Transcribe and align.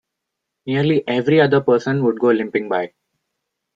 Nearly 0.65 1.07
every 1.07 1.39
other 1.41 1.61
person 1.61 2.03
would 2.05 2.19
go 2.19 2.29
limping 2.31 2.69
by. 2.69 2.93